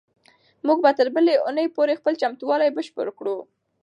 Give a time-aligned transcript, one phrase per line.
[0.65, 3.37] موږ به تر بلې اونۍ پورې خپل چمتووالی بشپړ کړو.